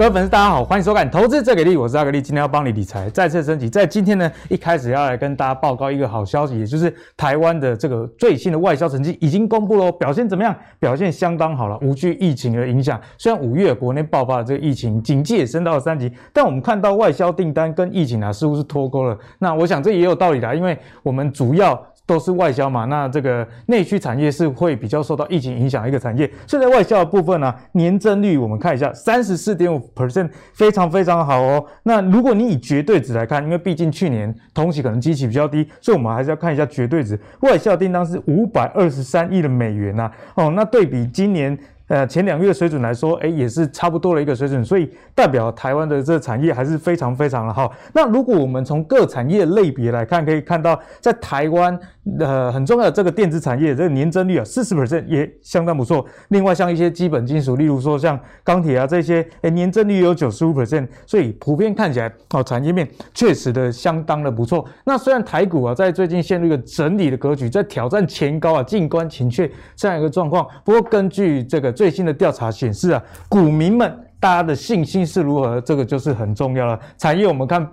[0.00, 3.68] 各位粉丝，大家好，欢迎收看《投资最给力》，我是阿格力，今天要帮你理财再次升级。
[3.68, 10.56] 在今天呢，一开始要来跟大家报告一个好消息，也就是台湾的这个最新的外销成绩已经公布了，表现怎么样？
[10.78, 12.98] 表现相当好了，无惧疫情的影响。
[13.18, 19.14] 虽然五月国内爆发了这个疫情，警戒也升到了三级，但我们看到外销订单跟疫情啊似乎是脱钩了。
[19.38, 21.78] 那我想这也有道理的，因为我们主要。
[22.10, 26.28] 都是外销嘛，那这个内需产业是会比较受到疫情影响的一个产业。
[26.44, 31.64] 所以在外销的部分呢、年增率我们看一下，三十四点五 percent，非常非常好哦。
[31.84, 37.16] 那如果你以绝对值来看，因为毕竟去年同期可能基期比较低，所以我们还是要看一下绝对值。
[37.42, 41.56] 外销订单是五百二十三亿的美元呐、啊，哦，那对比今年。
[41.90, 47.74] 呃，前两个月水准来说，诶，也是差不多的一个水准，所以代表台湾的这个产业还是非常非常的好。
[47.92, 51.76] 那如果我们从各产业类别来看，可以看到在台湾，
[52.18, 56.04] 呃，很重要的这个电子产业，这个年增率啊，四十 percent 也相当不错。
[56.28, 64.64] 另外，像一些基本金属，例如说像钢铁啊这些，诶，年增率有九十五 percent，所以普遍看起来，哦，产业面确实的相当的不错。
[64.84, 71.70] 那虽然台股啊在最近陷入一个整理的格局，在挑战前高啊，静观情却这样一个状况，不过根据这个。
[71.80, 75.58] 最新的调查显示啊，股民们大家的信心是如何？
[75.62, 76.78] 这个就是很重要了。
[76.98, 77.66] 产业我们看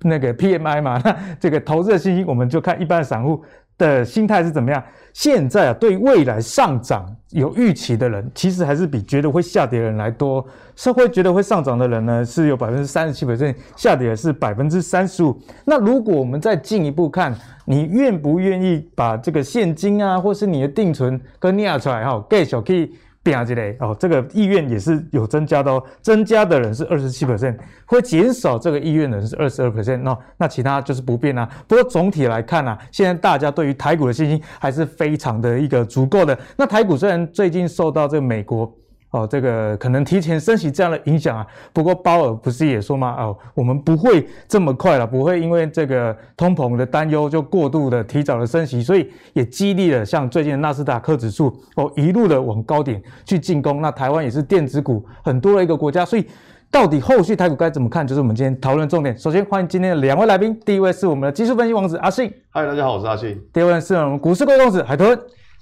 [0.00, 3.42] 那个 PMI 嘛，那这个投资的信心，我们就看一般散户
[3.78, 4.82] 的心态是怎么样。
[5.12, 10.46] 现在啊，对未来上涨有预期的人，其实还是比觉得会下跌的人来多。
[10.74, 15.34] 社会觉得会上涨的人呢，是有百分之三十七百分下跌的是百分之三十五。
[15.64, 22.90] 那如果我们再进一步看，你愿不愿意把这个现金啊，或是你的定存跟捏出来哈，给小 K。
[23.26, 31.48] 变啊，之类哦，这个意愿也是有增加的哦，增加的人是二十七 percent，会减少这个意愿的人是二十二 percent，那那其他就是不变啊。
[31.66, 36.38] 不过总体来看啊，现在大家对于台股的信心还是非常的一个足够的。
[36.56, 38.72] 那台股虽然最近受到这个美国。
[39.10, 41.46] 哦，这个可能提前升息这样的影响啊。
[41.72, 43.14] 不过鲍尔不是也说吗？
[43.18, 53.80] 哦，我们不会这么快了，不会因为这个通膨的担忧就过度的提早的升息，所以也激励了像最近的纳斯达克指数哦，一路的往高点去进攻。
[53.80, 56.26] 那台湾也是电子股很多的一个国家，所以
[56.70, 59.16] 到底后续台股该怎么看，就是我们今天讨论重点。
[59.16, 63.40] 首先欢迎今天的两位来宾，第一位是我们的技术分析王子阿信，嗨，大家好，我是阿信。
[63.52, 65.18] 第二位是我们股市贵公子海豚。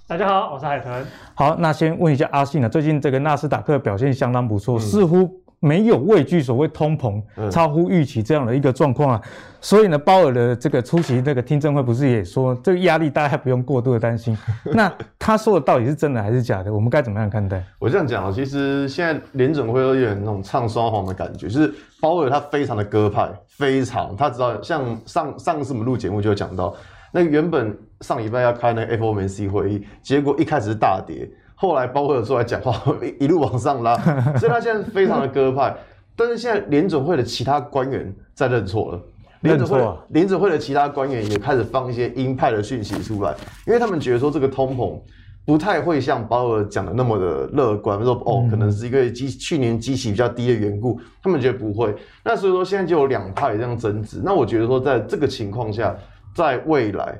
[0.07, 1.03] 大家好，我是海豚。
[1.35, 2.69] 好，那先问一下阿信啊？
[2.69, 9.23] 最近这个纳斯达克表现相当不错，嗯、似乎没有畏惧所谓通膨、嗯、超乎预期这样的一个状况啊。
[9.63, 14.37] 所以呢，鲍尔的这个出席这个听证会，不是也说这个压力大家不用过度的担心？
[14.75, 16.71] 那他说的到底是真的还是假的？
[16.71, 17.65] 我们该怎么样看待？
[17.79, 21.73] 我这样讲啊，其实现在联准会有点那种唱双簧的感觉，就是
[22.03, 26.75] 鲍尔他非常的鸽派，非常他知道，像上上次我们录节目就有讲到。
[27.15, 32.75] 那原本上礼拜要开那个 FOMC 会议，结果一开始是大跌，后来鲍威尔出来讲话，
[33.21, 33.97] 一路往上拉，
[34.37, 35.73] 所以他现在非常的鸽派。
[36.17, 39.01] 但是现在联准会的其他官员在认错了，
[39.43, 43.33] 联准会联准会的其他官员也开始放一些鹰派的讯息出来，
[43.65, 44.99] 因为他们觉得说这个通膨
[45.47, 51.95] 不太会像鲍威尔讲的那么的乐观，说哦可能是一个基去年基期比较低的缘故，他们觉得不会。
[52.25, 54.21] 那所以说现在就有两派这样争执。
[54.25, 55.97] 那我觉得说在这个情况下。
[56.35, 57.19] 在未来，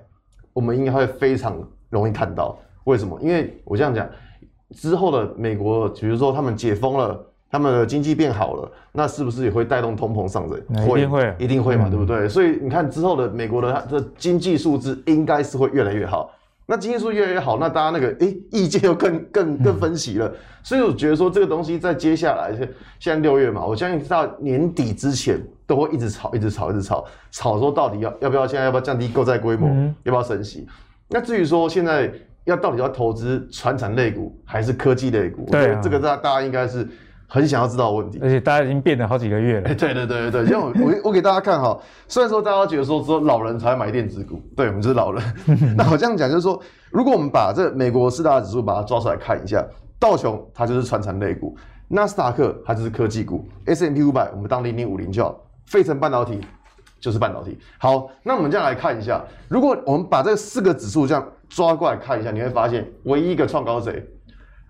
[0.53, 1.57] 我们应该会非常
[1.89, 3.19] 容易看到为什么？
[3.23, 4.09] 因为我这样讲，
[4.71, 10.61] 之后的美国，比如说他们解封了，他们的经济变好了，那是不是也会带动通膨上阵？
[10.85, 12.29] 一定会，一定会嘛，嗯、对不对？
[12.29, 16.31] 所以你看之后的美国的它的经济数字应该是会越来越好。
[16.67, 20.27] 那经济数越来越好，那大家那个诶意见又更更更分歧了。
[20.29, 22.53] 嗯、所以我觉得说这个东西在接下来，
[22.99, 30.67] 现在六月嘛，我相信到年底之前都会一直炒，一直炒，一直炒，炒说到底要要不要现在要不要降低购债规模，嗯、要不要升息？
[31.09, 32.13] 那至于说现在
[32.45, 36.89] 要到底要投资传产类股还是科技类股，对、啊，这个大大家应该是。
[37.27, 39.69] 很想要知道的问题，而且大家已经变了好几个月了。
[39.71, 41.77] 欸、对对对对，像我我我给大家看哈，
[42.07, 45.23] 虽然说大家觉得说只有老人才买电子股，对，我们就是老人。
[45.77, 46.61] 那我这样讲就是说，
[46.91, 49.65] 如果我们把这美国四大指数把它抓出来看一下，
[49.99, 51.57] 道琼它就是传产类股，
[51.89, 56.41] 纳斯达克它就是科技股，S M P 五百我们当零零五零就好，费城半导体
[57.01, 57.59] 就是半导体。
[57.79, 63.93] 好，那我们这样来看一下，如果我们把这四个指数这样抓过来看一下，你会发现唯一一个创高者？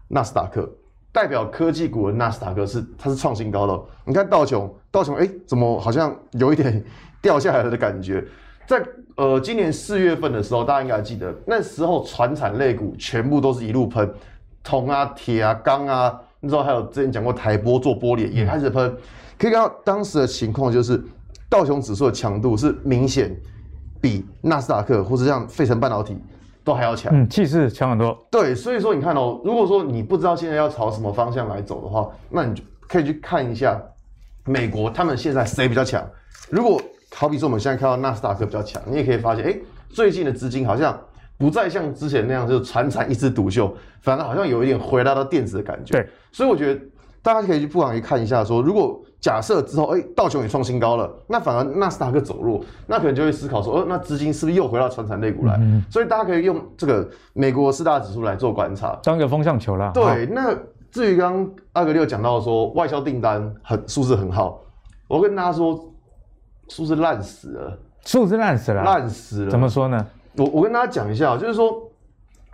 [0.09, 0.69] 纳斯达克。
[1.15, 3.81] 代表科技股的纳斯达克是它是创新高的。
[4.05, 6.85] 你看道琼，道琼哎，怎么好像有一点
[7.23, 8.23] 掉下来了的感觉？
[8.67, 8.85] 在
[9.15, 14.13] 呃今年四月份的时候，大家应该记得，那时候传产类股全部都是一路喷，
[14.65, 18.93] 铜啊、铁啊、钢啊，你知道还有之前讲过台玻做玻璃也开始喷。
[19.39, 21.01] 可以看到当时的情况就是，
[21.49, 23.41] 道琼指数的强度是明显
[24.01, 26.19] 比纳斯达克或者像费城半导体。
[26.65, 28.17] 都还要强，嗯，气势强很多。
[28.31, 33.81] 对，所以说你看哦，如果说你不知道现在要朝什么方向来走的话，那你就可以去看一下
[34.45, 36.03] 美国他们现在谁比较强？
[36.49, 36.81] 如果
[37.15, 39.57] 好比说我们现在看到纳斯达克比较强，你也可以发现，哎，
[39.91, 40.99] 最近的资金好像
[41.37, 45.93] 不再像之前那样就是传产一枝独秀，反而好像有一点回来到电子的感觉。
[45.93, 46.81] 对，所以我觉得
[47.23, 55.57] 大家可以去不妨去看一下說，说如果假设之后，哎，道琼也创新高了，那反而纳斯达克走弱，那可能就会思考说，哦，那资金是不是又回到传产类股来？
[55.59, 59.91] 嗯、所以大家可以用这个美国四大指数来做观察，当个风向球啦。
[59.95, 60.55] 对，哦、那
[60.91, 64.61] 至于刚刚阿格力有讲到说外销订单很数字很好，
[65.09, 65.91] 我跟大家说。
[66.71, 69.51] 数字烂死了，数字烂死了，烂死了。
[69.51, 70.07] 怎么说呢？
[70.35, 71.71] 我我跟大家讲一下，就是说，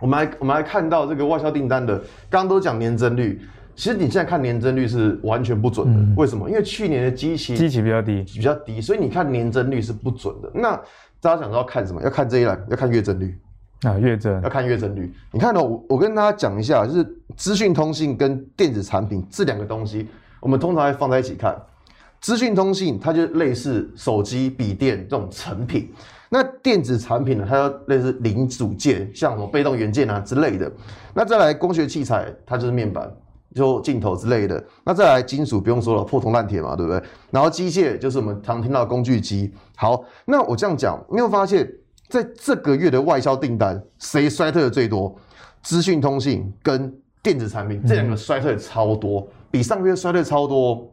[0.01, 1.97] 我们来我们来看到这个外销订单的，
[2.29, 3.41] 刚刚都讲年增率，
[3.75, 5.99] 其实你现在看年增率是完全不准的。
[5.99, 6.49] 嗯、为什么？
[6.49, 10.51] 因为去年的基期基期比较低，比较低，所以你看年增率是不准的。
[10.53, 10.75] 那
[11.19, 12.01] 大家想知道看什么？
[12.01, 13.37] 要看这一栏，要看月增率
[13.83, 15.13] 啊，月增，要看月增率。
[15.31, 15.67] 你看呢、喔？
[15.67, 20.07] 我我跟大家讲一下，就是资讯通信跟电子产品这两个东西，
[20.39, 21.55] 我们通常会放在一起看。
[22.19, 25.91] 资讯通信，它就类似手机、笔电这种成品。
[26.29, 30.71] 那电子产品呢，它就类似零组件，像什么被动元件啊之类的。
[31.13, 33.11] 那再来光学器材，它就是面板，
[33.53, 34.63] 就镜头之类的。
[34.83, 37.01] 那再来金属，不用说了，破铜烂铁嘛，对不对？
[37.29, 39.53] 然后机械就是我们常听到的工具机。
[39.75, 41.69] 好，那我这样讲，你会发现
[42.07, 45.15] 在这个月的外销订单，谁衰退的最多？
[45.61, 50.89] 资讯通信跟电子产品这两个衰退超多，比上个月衰退超多。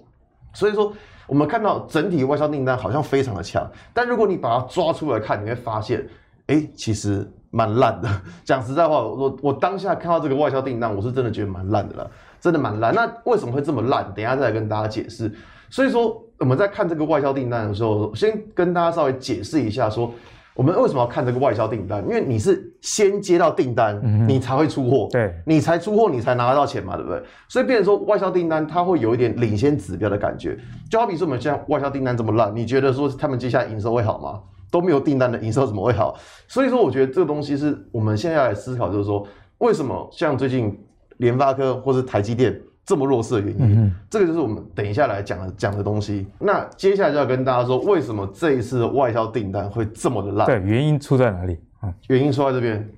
[0.53, 0.93] 所以说。
[1.29, 6.03] 我们看到整体外销订单好像非常的强，但如果你把它抓出来看，你会发现，
[6.47, 8.09] 哎，其实蛮烂的。
[8.47, 12.11] 讲实在话，我我当下看到这个外销订单，我是真的觉得蛮烂的了，
[12.41, 12.95] 真的蛮烂。
[12.95, 14.05] 那为什么会这么烂？
[14.15, 15.33] 等一下再来跟大家解释。
[15.71, 20.13] 所以说，我们在看这个外销订单的时候，先跟大家稍微解释一下说。
[20.55, 22.03] 我们为什么要看这个外销订单？
[22.03, 27.23] 因为你是先接到订单，嗯、你才会出货，对，你才出货，你才拿得到钱嘛，对不对？
[27.47, 30.59] 所以变成说外销订单它会有一点领先指标的感觉，
[30.91, 34.41] 就好比说我们现在外销订单这么烂，你觉得说他们接下来营收会好吗？
[34.69, 36.19] 都没有订单的营收怎么会好？
[36.49, 39.25] 所以说我觉得这个东西是我们现在要来思考，就是说
[39.59, 40.77] 为什么像最近
[41.19, 42.61] 联发科或是台积电。
[42.85, 46.27] 这么弱势的原因，嗯、这个就是我们等一下来讲的讲的东西。
[46.39, 50.47] 那接下来就要跟大家说，为什么这一次的外销订单会这么的烂？
[50.47, 51.59] 对，原因出在哪里？
[51.83, 52.91] 嗯，原因出在这边，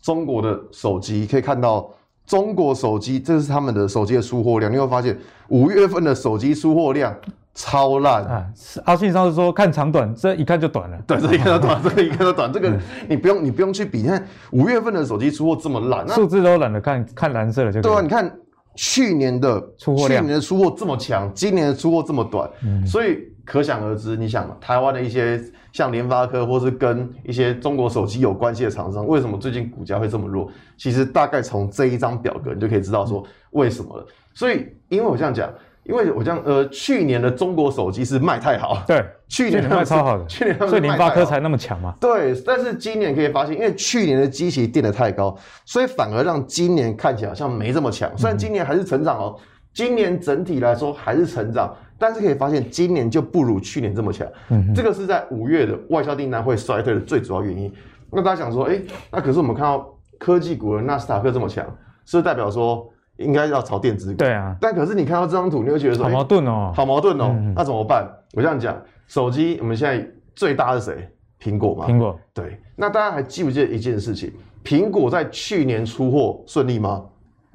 [0.00, 1.90] 中国的手机可以看到，
[2.26, 5.16] 中国手机这是他们的手机的出货量，你会发现
[5.48, 7.14] 五月份的手机出货量
[7.54, 8.46] 超烂啊！
[8.84, 10.98] 阿信上次说看长短，这一看就短了。
[11.06, 12.72] 对，这一看就短， 这个一看就短，这个
[13.08, 14.02] 你不用你不用去比。
[14.02, 18.30] 你看五月份的手机出货这么烂，数字都懒得看，看蓝色的就对啊，你看。
[18.76, 25.40] 去年的出货量，去年的出货这么强，今年的出货这么短，嗯、所以可想而知，你想台湾的一些
[25.74, 30.50] 像联发科，或是跟一些中国手机有关系的厂商，为什么最近股价会这么弱？
[30.78, 34.06] 其实大概从这一张表格你就可以知道说为什么了。
[34.32, 35.52] 所以，因为我这样讲。
[35.86, 41.94] 因为我这样，呃，去年的中国手机是卖太好，对，去年卖超好的，去年所以联发科才那么强嘛。
[42.00, 45.36] 对，但是今年可以发现，因为去年的基期垫得太高，
[45.66, 48.10] 所以反而让今年看起来好像没这么强。
[48.16, 49.38] 虽然今年还是成长哦，
[49.74, 54.26] 今年整体来说还是成长，但是可以发现今年就不如去年这么强。
[54.50, 57.72] 嗯哼，这个是在五月的外销订单会衰退的最主要原因。
[58.10, 58.80] 那大家想说，哎，
[59.10, 59.88] 那可是我们看到
[60.18, 61.64] 科技股的纳斯达克这么强，
[62.04, 62.90] 是不是代表说？
[63.18, 64.56] 应该要炒电子股，对啊。
[64.60, 67.26] 但可是你看到这张图，你会觉得说好矛盾哦，好矛盾哦。
[67.30, 68.10] 嗯、那怎么办？
[68.32, 68.76] 我这样讲，
[69.06, 70.04] 手机我们现在
[70.34, 71.08] 最大的是谁？
[71.40, 71.86] 苹果嘛。
[71.86, 72.18] 苹果。
[72.32, 72.60] 对。
[72.74, 74.32] 那大家还记不记得一件事情？
[74.64, 77.04] 苹果在去年出货顺利吗？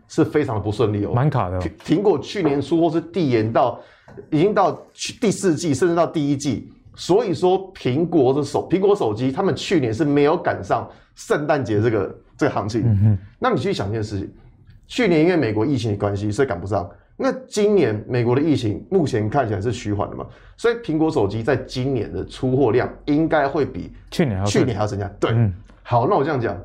[0.09, 1.63] 是非常的不顺利哦，蛮卡的、哦。
[1.85, 3.79] 苹果去年出货是递延到，
[4.29, 4.77] 已经到
[5.21, 6.69] 第四季，甚至到第一季。
[6.95, 10.85] 所以说，苹果的手，苹果手机，他们去年是没有赶上
[11.15, 12.81] 圣诞节这个这个行情。
[12.83, 13.17] 嗯哼。
[13.39, 14.29] 那你去想一件事情。
[14.85, 16.89] 去年因为美国疫情的关系，所以赶不上。
[17.15, 20.25] 那今年美国的疫情目前看起来是趋缓的嘛，
[20.57, 25.05] 所以苹果手机在今年的出货量应该会比去年去年还要增加。
[25.19, 26.57] 对，嗯、好，那我这样讲，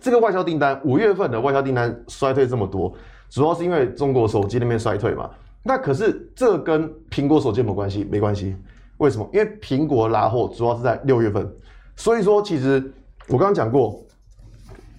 [0.00, 2.92] 这个外销订单五月份的外销订单衰退这么多，
[3.30, 5.30] 主要是因为中国手机那边衰退嘛。
[5.62, 8.04] 那可是这跟苹果手机有没有关系？
[8.10, 8.56] 没关系。
[8.98, 9.28] 为什么？
[9.32, 11.50] 因为苹果拉货主要是在六月份，
[11.96, 12.92] 所以说其实
[13.28, 14.02] 我刚刚讲过。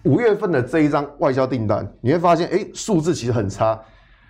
[0.03, 3.77] 五月份的这一张外销订单，你会发现，哎，数字其实很差。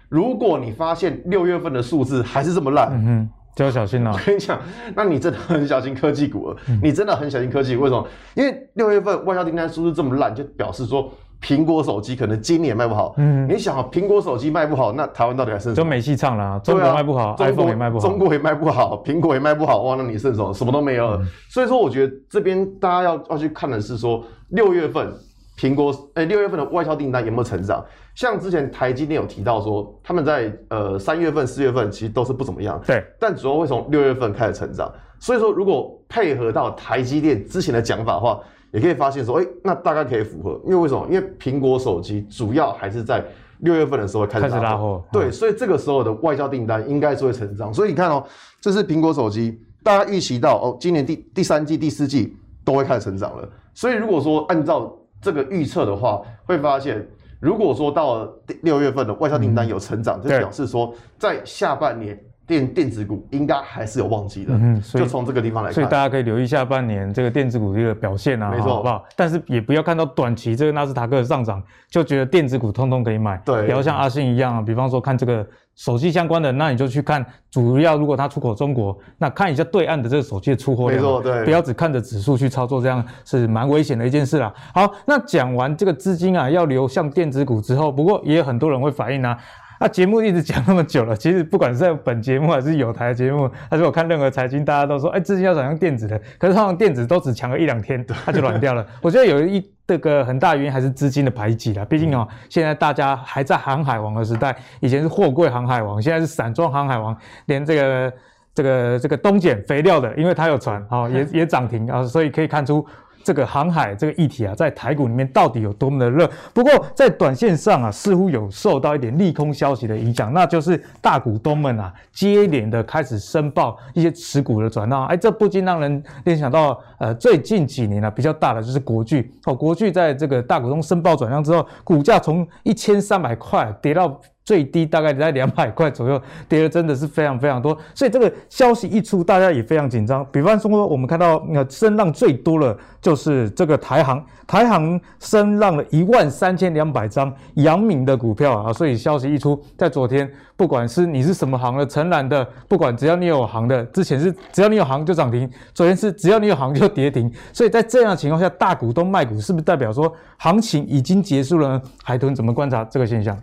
[0.09, 4.11] 如果你发现六月份的数字还是这么烂，嗯，就要小心了。
[4.13, 4.59] 我跟你讲，
[4.93, 6.57] 那你真的很小心科技股了。
[6.69, 8.07] 嗯、你真的很小心科技，为什么？
[8.35, 11.11] 因为六月份外销订单数字这么烂，就表示说
[11.41, 13.15] 苹果手机可能今年卖不好。
[13.17, 15.75] 嗯，你想啊，苹果手机卖不好，那台湾到底还剩什么？
[15.75, 16.59] 就没戏唱了。
[16.63, 20.53] 中国卖不好，iPhone 也卖不好，中国也卖不好，苹果也卖不好，哇，那你剩什么？
[20.53, 21.17] 什么都没有了。
[21.19, 25.11] 嗯、所以说，我觉得这边大家要要去看的是说六月份。
[25.57, 27.83] 苹果诶六月份的外销订单有没有成长？
[28.13, 34.91] 像之前台积电有提到说，他们在呃三月份、四月份其实都是不怎么样，对，但主要会从六月份开始成长。
[35.19, 38.39] 所以说，如果配合到台积电之前的讲法的话，
[38.71, 40.61] 也可以发现说，哎、欸，那大概可以符合。
[40.63, 41.07] 因为为什么？
[41.09, 43.25] 因为苹果手机主要还是在
[43.61, 47.73] 六月份的时候开始拉货，对、嗯，所以这个时候的外销订单应该是会成长。
[47.73, 48.23] 所以你看哦，
[48.61, 53.49] 这是苹果手机，大家预期到哦，今年第第三季、第四季都会开始成长了。
[53.73, 54.95] 所以如果说按照
[55.27, 57.05] 这个预测的话，会发现，
[57.41, 58.25] 如果说到
[58.61, 62.17] 六月份的外销订单有成长，嗯、就表示说在下半年。
[62.47, 69.03] 电电子股应该还是有旺季的，嗯，就从这个地方来看，所以大家可以留意下半年这个电子股的一个表现啊，没错，好不好？
[69.17, 84.53] 但是也不要看到短期这个纳斯达克的上涨就觉得电子股通通可以买，对，不要像阿信一样啊，比方说看这个手机相关的，那你就去看主要，如果它出口中国，那看一下对岸的这个手机的出货量，没错，对，不要只看着指数去操作，这样是蛮危险的一件事啦。
[84.73, 89.37] 好，那讲完这个资金啊要流向电子股之后，不过也有很多人会反映啊。
[89.79, 98.85] 那节目一直讲那么久了，其实不管是在本节目还是有台节目，还是我看任何财经，大家都说，哎，资金要转向电子的，可是他们电子都只强了一两天，它就软掉了。
[99.01, 101.85] 我觉得有一这个很大原因还是资金的排挤啦。
[101.85, 107.15] 毕竟哦，现在大家还在航海王的时代，以前是货柜航海王，现在是散装航海王，
[107.45, 108.13] 连这个
[108.53, 112.85] 这个这个东碱肥料的，因为它有船，哦，也 也涨停啊，所以可以看出。
[113.27, 116.25] 这个航海这个议题啊，在台股里面到底有多么的热？
[116.53, 125.05] 不过在短线上啊，似乎有受到一点利空消息的影响，那就是大股东们啊，接连的开始申报一些持股的转让。
[125.07, 134.21] 哎，这不禁让人联想到，呃，最近几年啊，比较大的就是国巨哦，国巨在这个大股东申报转让之后，股价从一千三百块跌到。
[134.47, 140.25] 最低大概在两百块左右， 跌的真的是非常非常多，所以这个消息一出，大家也非常紧张。
[140.31, 161.81] 比方说，我们看到呃，声浪最多了就是这个台航，台航声浪了一万三千两百张阳明的股票啊，所以消息一出，在昨天，不管是你是什么行的，成蓝的，不管只要你有行的，之前是只要你有行就涨停，昨天是只要你有行就跌停，所以在这样的情况下，大股东卖股是不是代表说行情已经结束了呢？
[162.01, 163.37] 海豚怎么观察这个现象？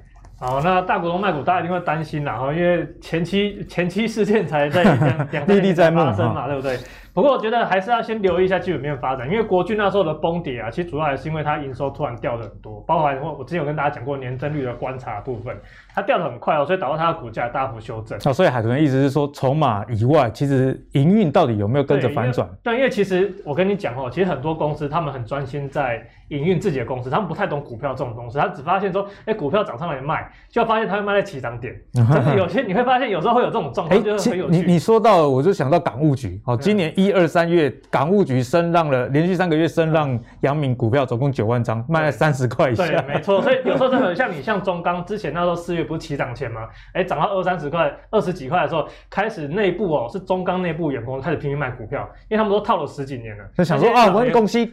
[0.46, 6.78] 好，那大股东卖股，大家一定会担心啦，哈，因为前期前期事件才在两两天前才发生嘛，对不对？
[7.14, 15.56] 不过我觉得还是要先留意一下基本面发展，因为国巨那时候的崩跌啊，其实主要还是因为它营收突然掉的很多，包含我我之前有跟大家讲过年增率的观察部分，
[15.94, 18.18] 它掉的很快哦，所以导致它的股价大幅修正。
[18.24, 22.48] 哦，所以海豚的意思是说，筹码以外，其实营运到底有没有跟着反转？
[22.64, 31.72] 对，因为其实我跟你讲哦，其实很多公司他们很专心在营运自己的公司，他们不太懂股票这种东西，他只发现说，哎，股票涨上来卖，就发现他会卖在起涨点。
[31.94, 34.56] 但是有些你会发现有时候会有这种状况，就是很有趣。
[34.56, 37.72] 你你说到，我就想到港务局哦，今年一二三月。
[37.90, 42.86] 港务局升浪了，连续三个月升浪阳明股票总共九万张，卖了三十块以下。
[42.86, 43.40] 对，没错。
[43.40, 46.68] 所以有时候真的很像你，像中钢之前那时候四月不是起涨前吗？
[46.92, 54.66] 哎，涨到二三十块、二十几块的时候，开始内部哦，是中钢内部员工开始拼命卖股票，因为他们都套了十几年了，就想说啊，我们公司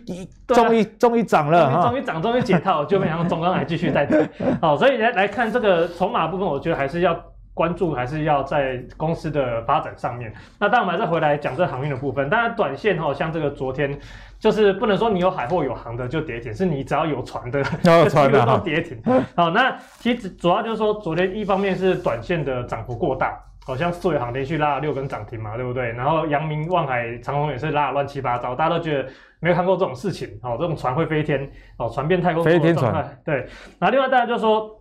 [0.48, 4.20] 终于终于涨了，终于涨，终于解套，就没想到中钢还继续在涨。
[4.62, 7.14] 好，所以来来看这个筹码部分，我觉得还是要。
[7.62, 10.34] 关注还是要在公司的发展上面。
[10.58, 12.28] 那当然，我们还是回来讲这航运的部分。
[12.28, 13.96] 当然，短线哈，像这个昨天，
[14.40, 19.00] 就是不能说你有海货有航的就跌停，是你只要有船的，有 船的都跌停。
[19.36, 25.92] 好，那其实主要就是说，昨天一方面是短线的涨幅过大，好像四维航连续拉了六根涨停嘛，对不对？
[25.92, 29.08] 然后阳明、望海、长虹也是拉了乱七八糟，大家都觉得
[29.40, 33.36] 没有看过这种事情，哦，这种船会飞天，哦，船变太空飞天船，对。
[33.78, 34.81] 然后另外大家就说。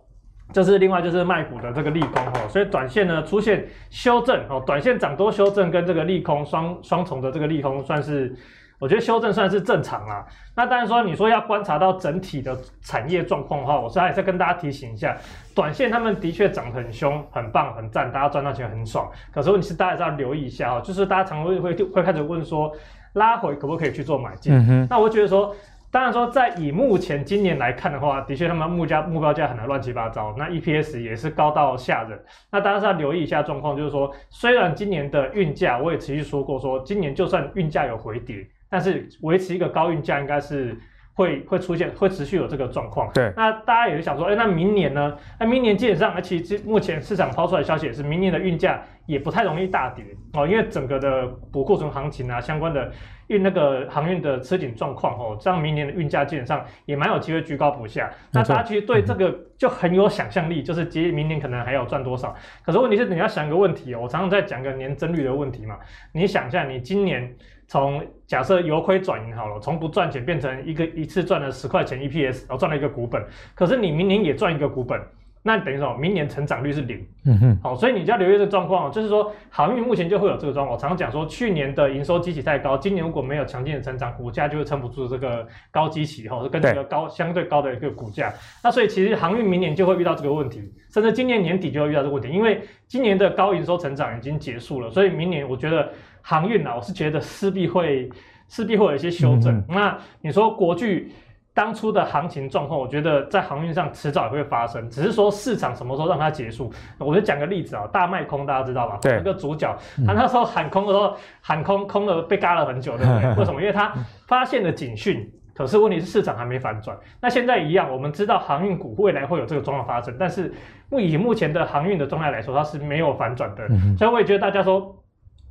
[0.51, 8.35] 就是另外就是卖股的这个利空哈，所以短线呢出现修正哦，短线涨多修正跟这个利空双双重的这个利空算是，
[8.79, 10.25] 我觉得修正算是正常啦。
[10.55, 15.15] 那当然说你说要观察到整体的产业状况的话，我是还是跟大家提醒一下，
[15.55, 19.09] 短线他们的确涨得很凶，很棒很赞，大家赚到钱很爽。
[19.33, 22.71] 可是问题是大家是要留意一下哦，就是大家常会会会开始问说，
[23.13, 24.87] 拉回可不可以去做买进？
[24.89, 25.55] 那我觉得说。
[25.91, 32.17] 当然说，在以目前今年来看的话，的确他们目价目标价很难乱七八糟，那 EPS 也是高到吓人。
[32.51, 40.77] 那当然是要留意一下状况，就是说，虽然今年的运价，我也持续说过，说今年就算运价有回跌，但是维持一个高运价应该是。
[41.13, 43.11] 会会出现，会持续有这个状况。
[43.13, 45.13] 对，那大家也是想说，哎，那明年呢？
[45.37, 52.89] 那明年基本上，而且目前市场抛出来的消息也是，明年的运价也不太容易大跌哦，因为整个的补库存行情啊，相关的
[53.31, 58.11] 运那个航运的吃紧状况哦，这样明年的运价基本上也蛮有机会居高不下。
[58.31, 62.35] 那大家其实对这个就很有想象力，就是接明年可能还要赚多少。
[62.63, 65.77] 可是问题是你要想一个问题哦，我常常在讲个年增率的问题嘛，
[66.13, 67.33] 你想一下，你今年。
[67.67, 74.99] 从假设由亏转盈好了，从不赚钱变成一个一次赚了十块钱 EPS，然后赚了一个股本，可是你明年也赚一个股本。
[75.43, 77.03] 那等于说，明年成长率是零。
[77.25, 80.75] 嗯哼，好，所以你就要留意这个状况，就是说航运目前就会有这个状况。
[80.75, 88.31] 我常常讲说，去年的营收基期太高，今年如果没有强劲的成长，股价就会撑不住这个高基期，哈，跟这个高相对高的一个股价。
[88.63, 95.89] 那所以其实航运明年就会遇到这个问题，甚至今年年底就会遇到这个问题，因为今年的高营收成长已经结束了，所以明年我觉得
[96.21, 98.07] 航运啊，我是觉得势必会
[98.47, 99.55] 势必会有一些修正。
[99.57, 101.11] 嗯、那你说国巨？
[101.53, 106.71] 当初的行情状况，我觉得在航运上迟早也会发生，只是说市场什么时候让它结束。
[106.97, 108.97] 我就讲个例子啊，大卖空大家知道吧？
[109.01, 109.75] 对，那个主角，
[110.07, 113.35] 他那时候喊空的时候，喊空空了被嘎了很久，对不对？
[113.35, 113.59] 为什么？
[113.59, 113.93] 因为他
[114.27, 116.97] 发现了警讯，可是问题是市场还没反转。
[117.19, 120.53] 那现在一样，我们知道航运股未来会有这个状况发生，但是
[120.91, 123.67] 以目前的航运的状态来说，它是没有反转的。
[123.97, 124.95] 所以我也觉得大家说。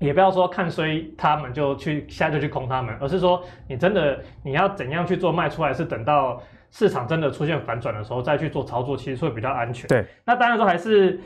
[0.00, 9.87] 也不要说看衰他们就去现在就去空他们，而是说你真的你要怎样去做卖出来，是等到市场真的出现反转的时候再去做操作，其实会比较安全。
[9.88, 11.21] 对，那当然说还是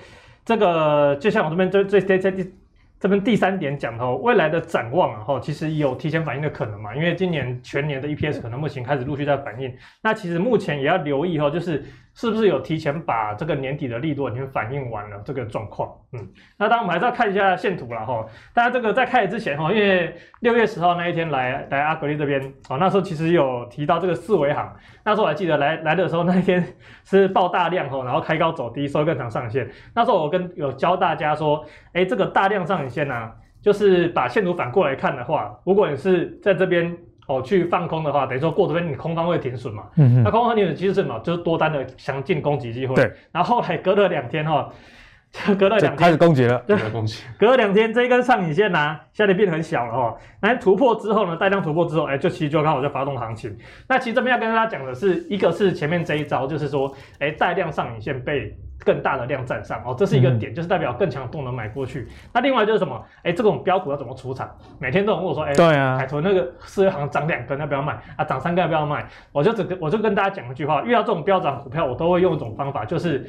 [0.44, 2.54] 这个，就像我这边最最最最第
[2.98, 11.84] 这边第三点讲的哦，未来的展望啊，哈，其实有提前反应的可能嘛，因为今年全年的 EPS 可能目前开始陆续在反应，那其实目前也要留意哈，就是。
[12.14, 15.92] 是不是有提前把这个年底的利多已经反映完了这个状况？
[16.12, 18.24] 嗯，那当然我们还是要看一下线图了哈。
[18.52, 24.72] 大家这个在开始之前哈，因为六月十号那一天来来阿格力这边哦，那时候其实有提到这个四维行，
[25.04, 26.64] 那时候我还记得来来的时候那一天
[27.04, 29.68] 是爆大量哈，然后开高走低收更长上影线。
[29.92, 36.96] 那时候我跟有教大家说，哎，这个大量上影线呢、就是把线图反过来看的话，如果你是在这边。
[37.26, 39.84] 哦，去放空的话，等于说过这边你空方会停损嘛？
[39.96, 40.22] 嗯嗯。
[40.22, 41.18] 那空方停损其实是什么？
[41.20, 42.94] 就是多单的强劲攻击机会。
[42.94, 43.12] 对。
[43.32, 44.70] 然后后来隔了两天哈，
[45.58, 46.62] 隔了两天开始攻击了。
[46.66, 47.24] 对，攻击。
[47.38, 50.16] 隔了两天，这一根上影线呢、啊，现在变得很小了哈。
[50.40, 53.56] 那突破之后呢，带量突破之后，哎，就其实就刚好在发动行情。
[53.88, 58.56] 那其实这边要跟大家讲的是，一个是前面这一招，就是说，哎，带量上影线被。
[58.84, 62.06] 更大的量站上哦，这是一个点，嗯、就是代表更强动能买过去。
[62.32, 63.02] 那另外就是什么？
[63.22, 64.48] 哎，这种标股要怎么出场？
[64.78, 68.24] 每天都有人问我说，哎，对啊，海豚那个四月行涨两根要不要卖啊？
[68.24, 69.06] 涨三根要不要卖？
[69.32, 73.26] 我就只我就跟大家讲一句话：遇到这种飙涨股票，我都会用一种方法，就是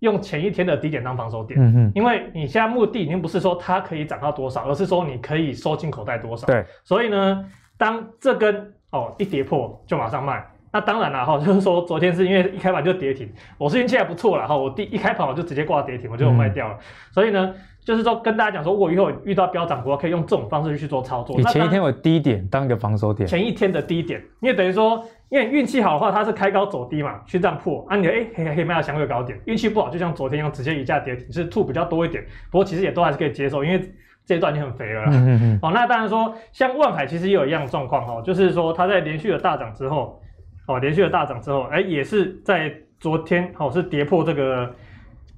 [0.00, 1.58] 用前一天的低点当防守点。
[1.60, 6.46] 嗯嗯，因为你现在目的已经不是说它可以涨到多少，而是说你可以收进口袋多少。
[6.46, 7.44] 对，所以呢，
[7.76, 10.46] 当这根哦一跌破，就马上卖。
[10.74, 16.74] 那当然了哈， 就是说昨天是因为一开盘就跌停，我是运气还不错了哈，我第一开盘我就直接挂跌停，我就卖掉了。
[16.74, 16.82] 嗯、
[17.12, 21.36] 所以呢，就是说跟大家讲说，我以后遇到飙涨股，可以用这种方式去做操作。
[21.36, 29.38] 你前一天有低点当一个防守点，前一天的低点，因为等于说，因为运气好的话，它是开高走低嘛，去这样破，啊你哎可以可以卖到相对高点。
[29.44, 33.80] 运气不好，就像昨天一样，直接一价跌停，是吐比较多一点，不过其实也都还是可以接受，因为
[34.26, 35.10] 这一段已经很肥了啦。
[35.12, 40.20] 嗯嗯哦，那当然说，像万海其实也有一样的状况哈，就是说它在连续的大涨之后。
[40.66, 44.74] 哦，连续的大涨之后，哎，也是在昨天哦，是跌破这个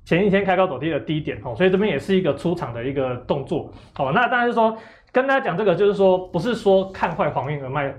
[0.04, 3.72] 前一天开高走低的低点哦，所以这边也是一个出场的一个动作。
[3.98, 4.76] 哦，那当然是说
[5.10, 7.92] 跟大家讲这个，就是说不是说看坏航运而卖，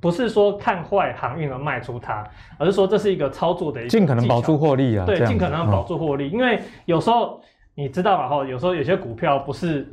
[0.00, 2.22] 不是说看坏航运而卖出它，
[2.58, 7.40] 而是说这是一个操作的一个尽可能保住获利啊，对，尽可能保住获利，因为有时候
[7.74, 9.90] 你知道嘛，哈，有时候有些股票不是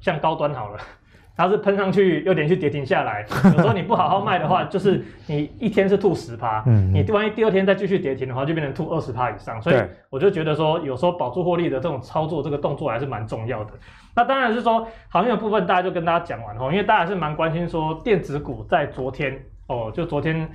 [0.00, 0.78] 像高端好了。
[1.36, 9.60] 它是喷上去又连续跌停下来， 有时候你不好好卖的话，就是你一天是吐十趴，你万一第二天再继续跌停的话，就变成吐二十趴以上。
[9.60, 9.76] 所以
[10.10, 13.72] 我就觉得说，有时候保住获利的这种操作，这个动作还是蛮重要的。
[14.14, 20.48] 那当然是说，行业的部分大家就跟大家讲完哦，因为大家是蛮关心说电子股在昨天哦，就昨天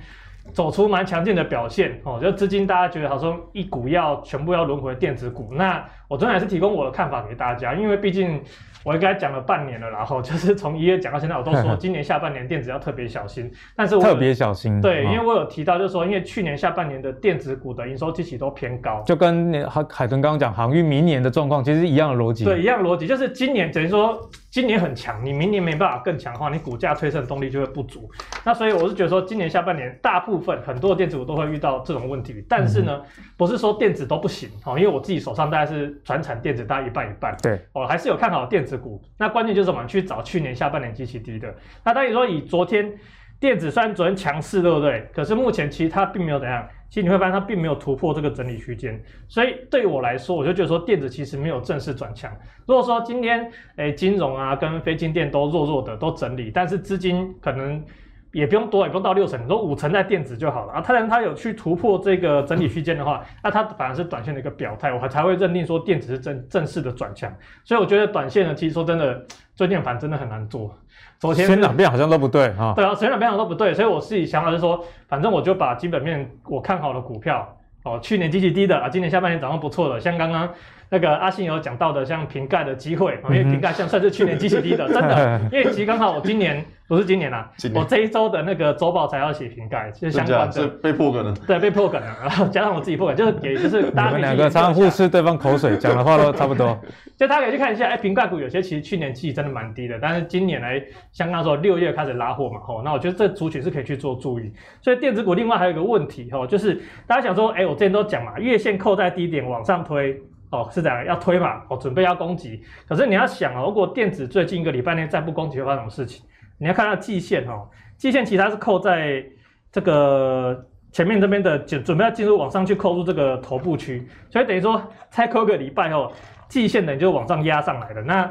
[0.54, 5.52] 走出蛮强劲的表现哦，就资金大家觉得好像一股要全部要轮回电子股。
[5.52, 8.42] 那我昨天还是提供我的看法给大家，因为毕竟。
[8.82, 13.52] 我应该讲了半年了，然 后就是从一月讲到现在，我都说今年下半年电子要特别小心。
[13.76, 22.42] 但是我特别小心，对，因为我有提到，就是说，因为去年下半年的电子股的营收基期都偏高，就跟海海豚刚刚讲航运明年的状况其实是一样的逻辑。
[22.42, 24.18] 对，一样逻辑，就是今年等于说
[24.50, 28.10] 今年很强，你明年没办法更强的话，你股价推升动力就会不足。
[28.46, 32.42] 那所以我是觉得说，今年下半年大部分很多的电子股都会遇到这种问题。
[32.48, 33.02] 但是呢，
[33.36, 37.36] 不是说电子都不行哦，因为我自己手上大概是传产电子大概一半一半。
[37.42, 38.80] 对，我还是有看好电子。
[38.80, 39.86] 股，那关键就是我们？
[39.90, 41.52] 去找去年下半年极其低的。
[41.84, 42.92] 那当你说以昨天
[43.40, 45.04] 电子虽然昨天强势，对不对？
[45.12, 49.02] 可是目前其实它并没有怎样，其实你会发现它并没有突破这个整理区间。
[49.26, 52.32] 所以对我来说，我就觉得说电子其实没有正式转强。
[52.66, 57.84] 如果说今天诶金融啊跟非金电都弱弱的都整理，但是资金可能
[58.32, 60.80] 也不用多，也不用到六成，你说五成在电子就好了啊。
[60.80, 67.32] 当然它有去突破这个整理区间的话，那它反而是短线的一个表态，我才会认定说电子是正正式的转强。
[67.64, 70.72] 所以我觉得短线呢，其实说真的，最近盘真的很难做。
[71.18, 72.72] 昨天前两边好像都不对啊。
[72.76, 80.48] 对啊，前两边好像都不对，所以我自己想法是说，反正我就把基本面我看好的股票哦，去年基期低的啊，今年下半年涨得不错的，像刚刚。
[80.90, 87.72] 那个阿信有讲到的，像瓶盖的机会，因为瓶盖像算是去年基期低的， 真的，因为其实刚好我今年不是今年啦，年。
[87.74, 90.52] 我这一周的那个周报才要写瓶盖，其实相关的。
[90.52, 96.76] 是被破梗了，对，被破梗了，然 后加上我自己破梗，就是给就是大家们两个常常互吃对方口水，讲的话都差不多，
[97.16, 110.20] 就大家可以去看一下，哎，瓶盖股有些其实去年基期真的蛮低的，但是今年来像刚说六月开始拉货嘛，吼，那我觉得这族群是可以去做注意，所以电子股另外还有一个问题，吼，就是大家想说，哎，我之前都讲嘛，月线扣在低点往上推。
[110.50, 112.60] 哦，是这样，要推嘛，哦，准备要攻击。
[112.88, 116.24] 可是你要想哦，如果电子最近一个礼拜内再不攻击，会发生什么事情？
[116.58, 119.24] 你要看它季线哦，季线其实它是扣在
[119.70, 126.12] 这个前面这边的，准准备要进入往上去扣住这个头部区，所以等于说再扣个礼拜后，
[126.48, 128.02] 季线等于就往上压上来了。
[128.02, 128.28] 那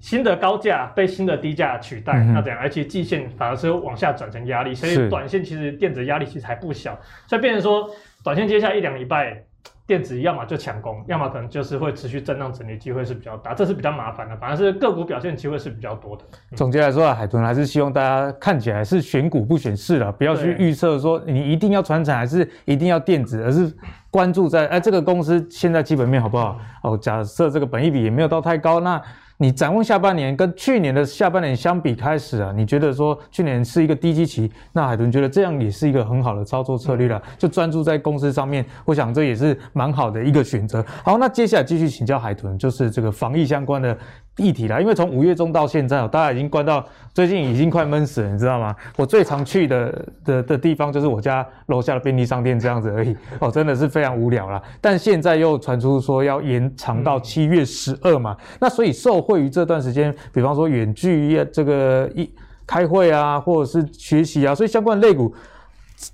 [0.00, 6.94] 新的高价被新的低价取代，嗯、那这样，而且季线反而是往下转成压力，所以短线其实电子压力其实还不小，
[7.26, 7.88] 所以变成说
[8.22, 9.42] 短线接下来一两礼拜。
[9.86, 14.36] 电子要么就强攻，要么可能就是会持续震荡整理，机会是比较大，这是比较麻烦的。
[14.36, 16.24] 反而是个股表现机会是比较多的。
[16.32, 23.70] 嗯、总结来说啊，海豚还是希望大家看起来是选股不选市了，不要去预测说你一定要传产还是一定要电子，而是
[24.10, 26.58] 关注在哎这个公司现在基本面好不好？
[26.82, 29.00] 哦，假设这个本益比也没有到太高，那。
[29.38, 40.84] 你展望下半年跟去年的下半年相比开始啊，你觉得说去年是一个低基期，那海豚觉得这样也是一个很好的操作策略了，就专注在公司上面，我想这也是蛮好的一个选择。
[41.02, 43.96] 好，那接下来继续请教海豚，就是这个防疫相关的。
[44.36, 48.74] 议题啦，因为从五月中到现在哦，大家已经关到最近已经快闷死了，你知道吗？
[48.96, 54.60] 我最常去的的的地方就是我家楼下的便利商店这样子而已哦，真的是非常无聊啦。
[54.80, 62.30] 但现在又传出说要延长到七月十二嘛，那所以受会于这段时间，比方说远距这个一
[62.66, 65.34] 开会啊，或者是学习啊，所以相关的类股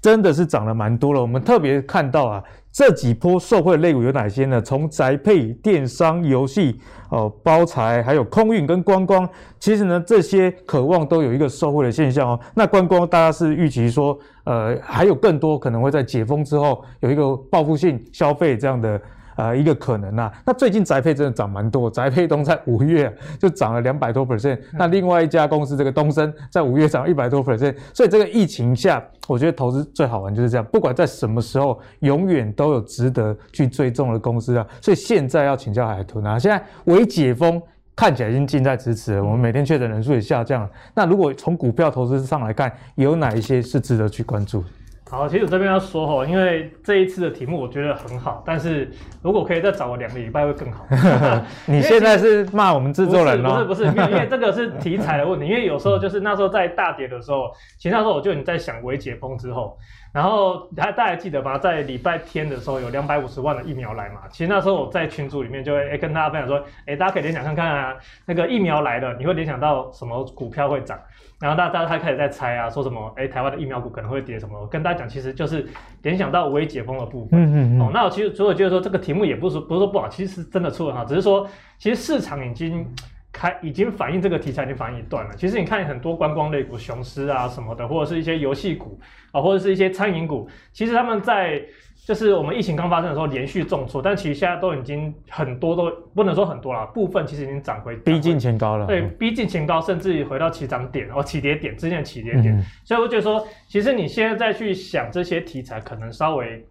[0.00, 1.20] 真的是涨了蛮多了。
[1.20, 2.42] 我们特别看到啊。
[2.72, 4.62] 这几波受惠的类股有哪些呢？
[4.62, 12.40] 从宅配、电商、游戏、哦包材，还有空运跟观光，其实呢，这些渴望都有一个受惠的现象哦。
[12.54, 19.02] 那观光大家是预期说，呃，还有更多可能会在解封之后有一个报复性消费这样的。
[19.40, 34.66] 呃，一个可能呐、啊，那最近宅配真的涨蛮多，宅配东在五月就涨了两百多 percent，那另外一家公司这个东升在五月涨一百多 percent，所以这个疫情下，我觉得投资最好玩就是这样，不管在什么时候，永远都有值得去追踪的公司啊。
[34.82, 37.62] 所以现在要请教海豚啊，现在微解封
[37.96, 44.62] 看起来已经近在咫尺了，我们每天确诊人数也下降了，那如果从股票投资上来看，有哪一些是值得去关注？
[45.10, 48.88] 好，其实我这边要说哦，因为这一次的题目我觉得很好，但是
[49.22, 50.86] 如果可以再找我两个礼拜会更好。
[51.66, 53.64] 你现在是骂我们制作人吗？
[53.64, 55.46] 不是不是，因为这个是题材的问题。
[55.46, 59.76] 因为有时候就是那时候在大跌的时候，其实那时候我就已经在想微解封之后，
[60.12, 61.56] 然后还大家记得吗？
[61.56, 64.22] 在礼拜天的时候有两百五十万的疫苗来嘛？
[64.30, 67.96] 其实那时候我在群组里面就会诶跟大家分享说，诶大家可以联想看看啊，
[68.26, 70.98] 那个疫苗来了，你会联想到什么股票会涨？
[71.38, 73.12] 然后大家大家开始在猜啊，说什么？
[73.16, 74.60] 哎，台湾的疫苗股可能会跌什么？
[74.60, 75.66] 我跟大家讲，其实就是
[76.02, 77.40] 联想到微解封的部分。
[77.40, 77.80] 嗯嗯嗯。
[77.80, 81.46] 哦，那我其实所以我觉得说这个题目也不是不是说不好，其实是真的出很好，只是说
[81.78, 82.86] 其实市场已经
[83.32, 85.34] 开已经反映这个题材已经反映一段了。
[85.36, 88.98] 其实你看很多观光类股、雄狮啊什么的，或者是一些游戏股
[89.32, 91.62] 啊，或者是一些餐饮股，其实他们在。
[92.06, 98.86] 就是我们疫情刚发生的时候连续重挫，但其实现在都已经很多都不能说很多了，部分其实已经涨回，逼近前高了。
[98.86, 102.56] 对，逼近前高，甚至回到起涨点哦，起跌点之前的起跌点。
[102.56, 106.66] 嗯、所以我觉得说，其实你现在再去想这些题材，可能稍微，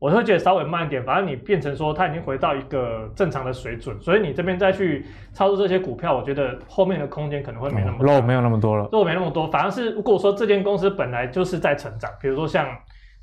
[0.00, 1.04] 我会觉得稍微慢一点。
[1.04, 9.46] 反正你变成说它已经回到一个正常的水准，所以你这边再去操作这些股票，我觉得后面的空间可能会没那么多，肉没有那么多了，肉没那么多。
[9.46, 12.66] 反而是如果说这间公司本来就是在成长，比如说像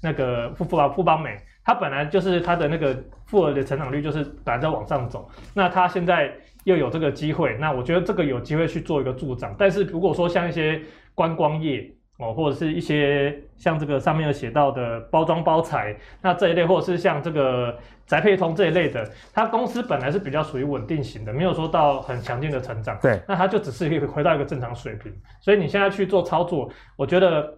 [0.02, 1.38] 那个富富邦富邦美。
[1.70, 6.32] 它本来就是它的那个复合的成长率就是本来在往上走，那它现在
[6.64, 9.54] 又有这个机会，那我觉得这个有机会去做一个助长。
[9.58, 10.82] 但是如果说像一些
[11.14, 11.86] 观光业
[12.18, 22.98] 哦，或者是一些像这个上面有写到的包装包材，那这一类，或者是像这个宅配通这一类的，它公司本来是比较属于稳定型的，没有说到很强劲的成长。
[23.02, 25.14] 对，那它就只是可以回到一个正常水平。
[25.40, 27.54] 所以你现在去做操作，我觉得。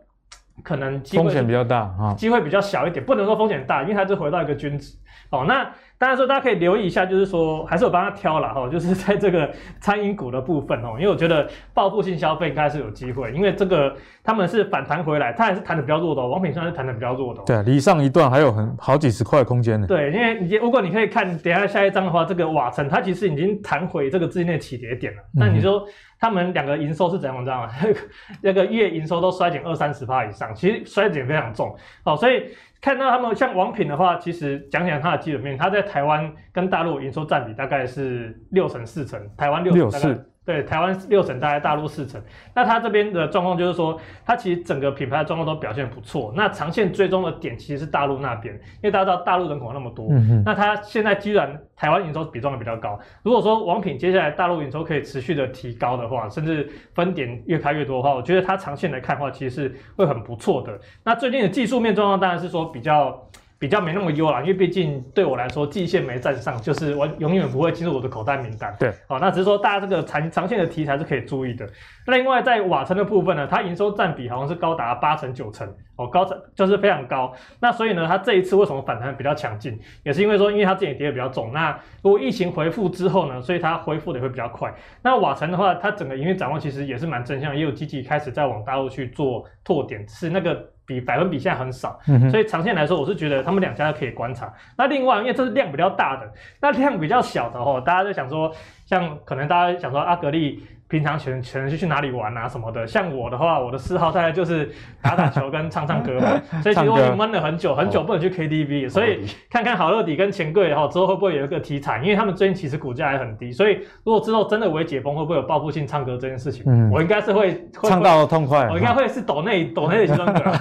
[0.62, 4.94] 可能机会风险比较大啊，机会比较小一点，不能说风险大，因为它是回到一个均值。
[5.30, 17.44] 哦，那当然说大家可以留意一下，就是说还是我帮他挑了哈，就是在这个餐饮股的部分哦，因为我觉得报复性消费应该是有机会，因为这个他们是反弹回来，它还是弹的比较弱的哦，王品算是弹的比较弱的哦。
[17.46, 19.86] 对，离上一段还有很好几十块空间呢。
[19.88, 25.86] 对，因为你如果你可以看等一下下一张的话，这个瓦城它其实已经弹回这个之内起跌点了，那你说
[26.18, 27.44] 他们两个营收是怎样？
[27.44, 27.70] 这样啊？
[28.42, 32.46] 那个月营收都衰减二三十趴以上，其实衰减非常重哦，所以。
[32.82, 40.20] 看到他们像王品的话，其实讲讲它的基本面，它在台湾跟大陆营收占比大概是六成四成，台湾六成大概。
[40.46, 42.20] 对，台湾六成，大概大陆四成。
[42.56, 46.34] 那它这边的状况就是说，它其实整个品牌的状况都表现不错。
[46.36, 53.00] 那长线追踪的点其实是大陆那边，因为大家知道大陆人口那么多，嗯、哼那它现在居然台湾营收比重也比较高。
[53.22, 60.80] 如果说王品接下来大陆营收可以持续的提高的话，甚至分点越开越多的话，我觉得它长线来看的话，其实是会很不错的。
[61.04, 63.24] 那最近的技术面状况当然是说比较。
[63.60, 68.74] 比较没那么优啦，因为毕竟对我来说，季线没站上，就是我永远不会进入我的口袋名单。
[68.80, 71.68] 对，好、哦，那只是说大家这个长长线的题材是可以注意的。
[72.08, 75.68] 另外，在瓦城的部分呢，它营收占比好像是高达八成九成，
[75.98, 77.34] 哦，高成就是非常高。
[77.60, 81.52] 那所以呢，它这一次为什么反弹比较强劲，也是因为说，因为它自己跌的比较重。
[81.52, 84.74] 那如果疫情恢复之后呢，所以它恢复的也会比较快。
[85.02, 90.66] 那瓦城的话，它整个营运展望其实也是蛮正向，也有积极开始在往大陆去做拓点，是那个。
[90.90, 92.00] 比百分比现在很少，
[92.32, 94.52] 所以长线来说，我是觉得他们两家可以观察。
[94.76, 96.28] 那另外，因为这是量比较大的，
[96.60, 98.52] 那量比较小的哦，大家就想说，
[98.88, 100.66] 像可能大家想说阿格力。
[100.90, 102.86] 平常全全是去哪里玩啊什么的？
[102.88, 104.70] 像我的话，我的嗜好大概就是
[105.02, 106.42] 打打球跟唱唱歌嘛。
[106.64, 108.90] 所以其实我已经闷了很久，很久不能去 KTV。
[108.90, 112.00] 所以看看好乐迪跟钱柜然后之后会不会有一个题材？
[112.02, 116.64] 因为他们最近其实股价还很低，所以如果之后真的微解封，会不会有报复性唱歌这件事情？
[116.66, 118.68] 嗯，我应该是会唱到痛快。
[118.70, 120.52] 我应该会是抖内抖内的其中一个，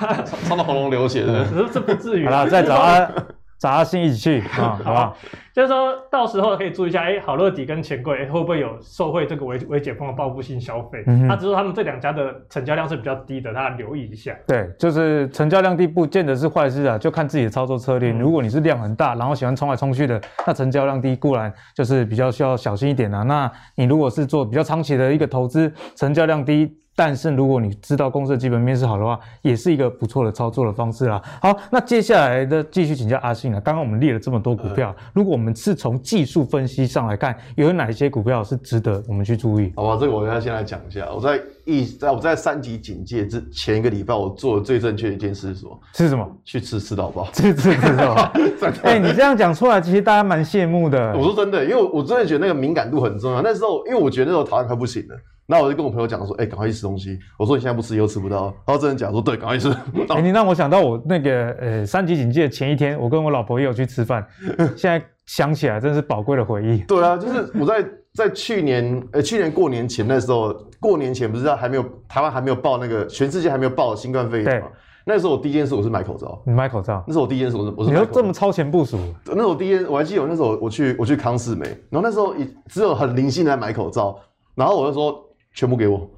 [0.45, 2.27] 唱到喉咙流血的，只 是这不至于。
[2.27, 3.09] 好了，再找啊。
[3.59, 5.17] 找阿信一起去 啊，好不好？
[5.53, 11.03] 就是说到时候可以注意一下，哎、欸，好乐迪跟钱柜会不会有受惠这个微微解封的报复性消费？
[11.07, 14.33] 嗯哼，他只是说他们这两家的成交量是比较低的，大家留意一下。
[14.47, 18.13] 对，就是成交量低不见得是坏事啊，就看自己的操作策略。
[18.13, 23.25] 嗯、如果你是量很大，然后喜欢冲来冲去的，那成交量低固然就是比较需要小心一点啊。
[23.25, 26.79] 那你如果是做比较长期的一个投资，成交量低。
[26.99, 31.23] 但是如果你知道公司的基本面是好的话，也是一个不错的操作的方式啦。
[31.41, 33.61] 好，那接下来的继续请教阿信啊。
[33.61, 39.73] 刚刚我们列了这么多股票，嗯、如果我们是从技术分析上来看，有哪一些股票是值得我们去注意？
[39.77, 41.09] 好吧，这个我要先来讲一下。
[41.15, 45.81] 我在一在我在三级警戒之前一个礼拜，我做的最正确的一件事是什么？
[45.95, 46.29] 是什么？
[46.45, 47.29] 去吃吃到饱。
[47.33, 48.33] 吃吃吃到饱。
[48.83, 51.17] 哎，你这样讲出来，其实大家蛮羡慕的。
[51.17, 53.41] 我说真的，因为我真的觉得那个敏感度很重要。
[53.41, 55.15] 那时候，因为我觉得那时候台湾快不行了。
[55.51, 57.19] 那我就跟我朋友讲说，哎、欸，赶快去吃东西。
[57.39, 58.55] 我说你现在不吃，以后吃不到。
[58.67, 59.71] 然后真的讲说，对，赶快吃。
[60.11, 64.27] 哎、欸，你让我想到我那个呃三级警戒前一天，我跟我老婆也有去吃饭。
[64.77, 66.81] 现在想起来，真是宝贵的回忆。
[66.83, 67.83] 对啊，就是我在
[68.13, 74.67] 在去年呃去年过年前那时候，过年前不是还没有台湾还没有报那个全世界还没有报新冠肺炎吗？
[75.07, 76.43] 那时候我第一件事我是买口罩。
[76.45, 77.03] 你买口罩？
[77.07, 77.91] 那是我第一件事，我是我是。
[77.91, 78.99] 你要这么超前部署？
[79.25, 82.35] 那时候我第一件，我还记得我那时候我去我去康士美，然后那时候
[82.67, 84.19] 只有很零星的买口罩，
[84.55, 85.25] 然后我就说
[85.59, 86.09] 全部给我。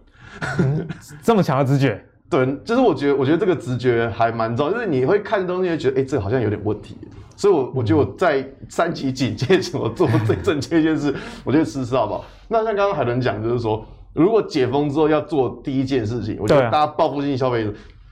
[0.59, 0.87] 嗯、
[1.23, 1.99] 这么强的直觉，
[2.29, 6.95] 对，就是我觉得，我觉得这个直觉还蛮重要，就是你会看东西，觉得，哎、欸，这个好像有点问题，
[7.37, 12.25] 所以我，我我觉得我在三级警戒前，我做最正确一件事，我就试试好不好？
[12.49, 17.67] 那像刚刚海伦讲，就是说，如果解封之后要做第一件事情，我觉得大家报复性消费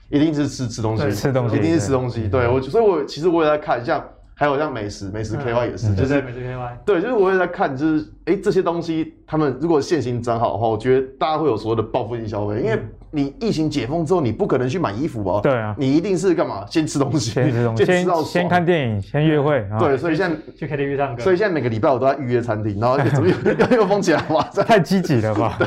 [0.09, 2.27] 一定是吃吃东西，吃东西，一定是吃东西。
[2.27, 4.03] 对，我，所以我其实我也在看，像。
[4.39, 15.41] 还有像美食，美食 KY 也是，就是美食 KY，对，就是我也在看，就是哎、欸，这些东西他们如果现行涨好的话，我觉得大家会有所谓的报复性消费，因为你疫情解封之后，你不可能去买衣服吧？
[15.43, 16.65] 对啊，你一定是干嘛？
[16.69, 19.67] 先吃东西，先吃东西， 先吃到先看电影，先约会。
[19.77, 23.27] 对，所以现在去 KTV 唱歌，所以现在每个礼拜我都在预约餐厅，然后怎么
[23.69, 24.23] 又又封起来？
[24.29, 25.59] 哇，太积极了吧？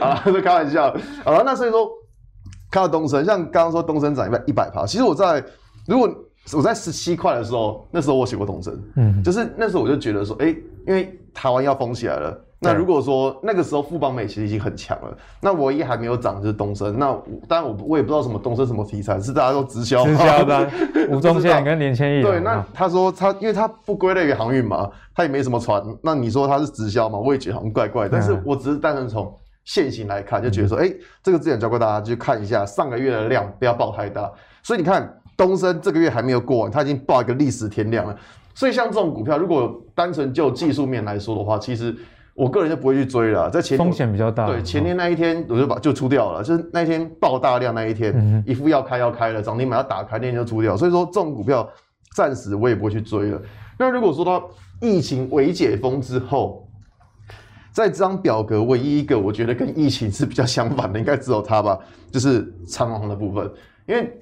[0.00, 0.92] 啊，这开玩笑。
[1.22, 1.88] 好了，那所以说
[2.72, 5.40] 看到东升，像刚刚说东升涨一百一百趴，其实我在
[5.86, 6.12] 如果。
[6.54, 17.16] 我在十七块的时候，那时候我写过东升，嗯，就是那时候我就觉得说，哎、欸，因为台湾要封起来了，那如果说那个时候富邦美其实已经很强了，那唯一还没有涨就是东升，那
[17.48, 20.68] 当然我我也不知道什么东升什么题材，是大家都直销，直销的
[21.10, 29.32] 吴宗宪跟连千亿，对，那他说他因为他不归类于航运嘛，他也没什么船，那你说他是直销嘛，我也觉得好像怪怪，但是我只是单纯从
[29.64, 34.28] 现行来看，就觉得说，哎、欸，这个之前教过大家去看一下上个月的量，不要爆太大，
[34.64, 35.08] 所以你看。
[35.36, 38.16] 东升这个月还没有过完，它已经报一个历史天量了。
[38.54, 41.94] 所以像这种股票，如果单纯就技术面来说的话，其实
[42.34, 44.46] 我个人就不会去追了，在前风险比较大。
[44.46, 50.76] 对，前天那一天我就把就出掉了，就是那一天爆大量那一天，嗯、一副要开要开了，涨停板要打开那天就出掉。
[50.76, 51.66] 所以说这种股票
[52.14, 53.40] 暂时我也不会去追了。
[53.78, 54.48] 那如果说到
[54.80, 56.68] 疫情未解封之后，
[57.70, 61.78] 在这张表格唯一一个我觉得跟疫情是比较相反的，应该只有它吧，
[62.10, 63.50] 就是长荣的部分。
[63.86, 64.12] 因为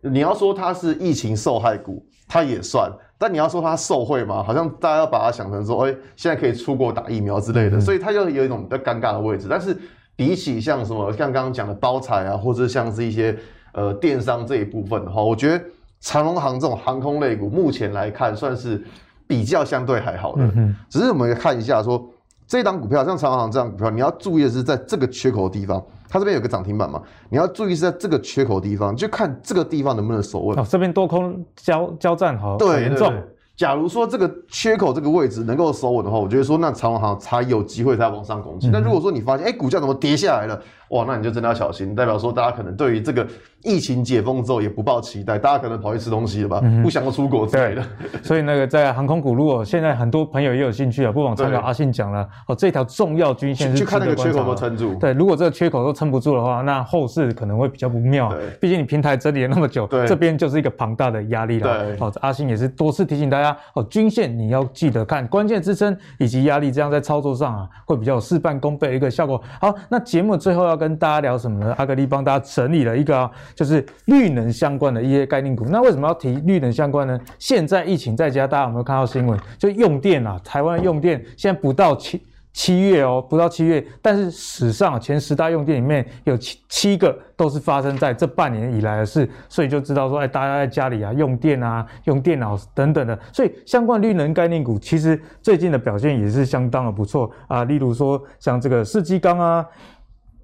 [0.00, 2.90] 你要说它是疫情受害股，它也算。
[3.20, 4.44] 但你要说它受贿吗？
[4.44, 9.48] 好像大家要把它想成说，哎、欸，现在可以出国打疫苗之类的，嗯、所以它就有一种比较尴尬的位置。
[9.50, 9.76] 但是
[10.14, 13.36] 比起像什么像刚刚讲的包材啊，或者像是一些
[13.72, 15.64] 呃电商这一部分的话，我觉得
[16.00, 18.80] 长荣航这种航空类股目前来看算是
[19.26, 20.44] 比较相对还好的。
[20.54, 22.08] 嗯、只是我们看一下说
[22.46, 25.84] 这档股票，像长荣航这档股票，你要注意的是在这个缺口的地方。
[26.08, 30.58] 它这边有个涨停板嘛，你要注意是在这个缺口地方，就看这个地方能不能守稳。
[30.58, 33.12] 哦，这边多空交交战好，对，严重。
[33.56, 38.68] 假如说这个缺口这个位置能够守稳的话，我觉得说那长荣航才有机会再往上攻击。
[38.68, 43.26] 那如果说你发现哎、欸、股价怎么跌下来了，哇，那你就真的要小心，代表说大家可能对于这个
[43.62, 47.82] 疫情解封之后也不抱期待，大家可能跑去吃东西了吧，嗯、不想要出国之类的。
[48.22, 54.94] 所以那个在航空股，如果现在很多朋友也有兴趣啊，不妨参考阿信讲了哦，这条重要均线是去看那个缺口能撑住。
[54.94, 58.30] 对，如果这个缺口都撑不住的话，那后市可能会比较不妙。
[58.30, 61.84] 对，毕竟你平台整理了那么久，对这边就是一个庞大的压力了。
[61.84, 69.42] 对，哦，阿信也是多次提醒大家哦，均线你要记得看关键支撑以及压力，这样在操作上啊会比较有事半功倍的一个效果。
[69.60, 71.74] 好，那节目最后要跟大家聊什么呢？
[71.76, 75.66] 阿格力帮大家整理了一个啊，就是绿能相关的一些概念股。
[75.68, 77.20] 那为什么要提绿能相关呢？
[77.38, 79.38] 现在疫情在家，大家有没有看到新闻？
[79.58, 97.64] 就用电啊，台湾用电现在不到七七月哦，不到七月，但是史上前十大用电里面有七七个都是发生在这半年以来的事，所以就知道说，哎，大家在家里啊用电啊，用电脑等等的，所以相关绿能概念股其实最近的表现也是相当的不错啊。
[97.64, 99.64] 例如说像这个世纪钢啊。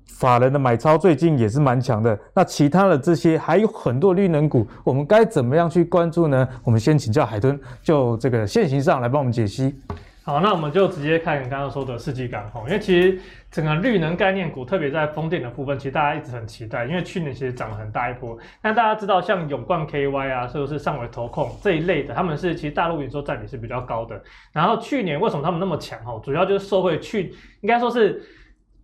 [0.06, 6.48] 法人的买超最近也是蛮强的，那其他的这些还有很多绿能股，我们该怎么样去关注呢？
[6.62, 9.74] 我们先请教海豚，就这个现形上来帮我们解析。
[10.22, 13.18] 好，那我们就直接看刚刚说的世纪钢哈，因为其实
[13.50, 18.38] 整个绿能概念股，特别在风电的部分，其实大家一直很期待，因为去年其实涨了很大一波。
[18.62, 24.18] 但大家知道，像永冠 KY 啊，或者是上纬投控这一类的，他们是其实大陆营收占比是比较高的。
[24.52, 26.18] 然后去年为什么他们那么强哈？
[26.24, 28.22] 主要就是受惠去，应该说是。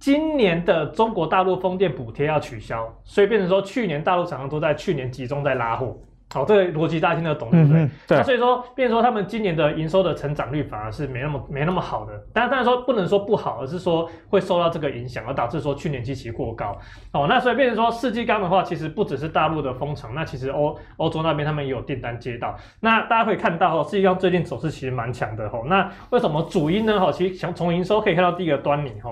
[0.00, 5.94] 今年的中国大陆风电补贴要取消，所以变成说去年大陆厂商都在去年集中在拉货。
[6.32, 7.82] 好，这个逻辑大家听得懂对不对？
[7.82, 8.16] 嗯、对。
[8.16, 12.16] 那所以说，变成说他们今年的营收的成长率反而是没那么没那么好的。
[12.32, 16.78] 当然，当然说不能说不好，而是说会受到这个影响，而导致说去年基期过高。
[17.12, 22.56] 哦，那所以变成说世纪钢的话，其实不只是大陆的封城，那其实欧欧洲那边他们也有订单接到。
[22.78, 25.64] 那大家可以看到哦，世纪钢最近走势其实蛮强的哦。
[25.66, 26.98] 那为什么主因呢？
[26.98, 29.10] 哈，其实从从营收可以看到第一个端倪哈。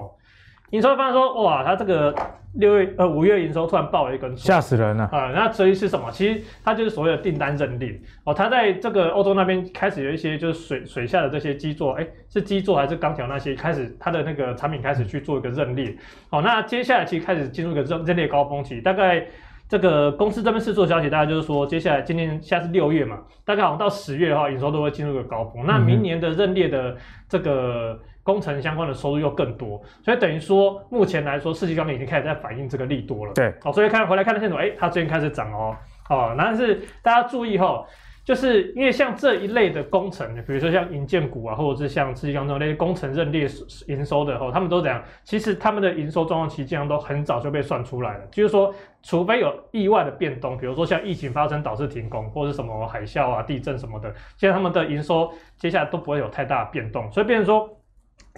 [0.71, 2.15] 营收发现说，哇，它这个
[2.55, 5.33] 六月呃五月营收突然爆了一根，吓死人了啊、呃！
[5.33, 6.11] 那所以是什么？
[6.11, 8.35] 其实它就是所谓的订单认列哦。
[8.35, 15.97] 它在这个欧洲那边开始有一些就是水水下的这些基座，哎，是基座还是钢条那些开始它的那个产品开始去做一个认列。
[16.29, 19.27] 哦，那接下来其实开始进入一个认认列高峰期，大概
[19.69, 25.65] 这个公司这边是做消息，大概就是说，接下来今年现在是六月嘛，大概好像到十月的话，营收都会进入一个高峰。
[25.67, 26.95] 那明年的认列的
[27.27, 27.99] 这个。
[28.29, 33.33] 工程相关的收入又更多，所以等于说，目前来说，世纪钢已经开始在反映这个利多了。
[33.33, 35.75] 对，好，所以看回来看到线索，哎，它最近开始涨哦，
[36.11, 37.83] 哦，但是大家注意哈，
[38.27, 43.49] 就是因为像这一类的工程，比如说像银建股啊，或者是像世纪钢这种类工程认列
[43.87, 45.03] 营收的哈，他们都怎样？
[45.25, 57.78] 其实他们的营收状况其实上都很早就被算出来了，就是说，除非有意外的变动，比如说像疫情发生导致停工，或者是什么海啸啊、地震什么的，现在他们的营收接下来都不会有太大的变动，所以变成说。